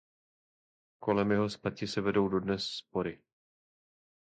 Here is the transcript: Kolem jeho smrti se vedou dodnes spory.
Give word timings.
Kolem 0.99 1.31
jeho 1.31 1.49
smrti 1.49 1.87
se 1.87 2.01
vedou 2.01 2.27
dodnes 2.29 2.65
spory. 2.67 3.21